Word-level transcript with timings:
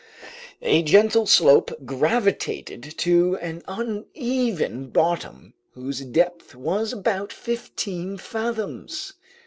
A 0.63 0.81
gentle 0.81 1.27
slope 1.27 1.69
gravitated 1.85 2.95
to 2.97 3.35
an 3.37 3.61
uneven 3.67 4.87
bottom 4.89 5.53
whose 5.75 5.99
depth 5.99 6.55
was 6.55 6.91
about 6.91 7.31
fifteen 7.31 8.17
fathoms. 8.17 9.13